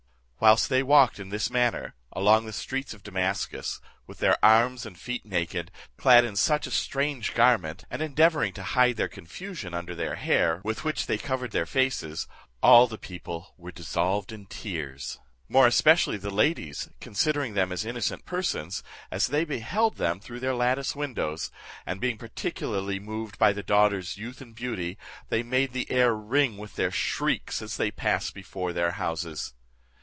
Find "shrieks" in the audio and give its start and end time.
26.89-27.61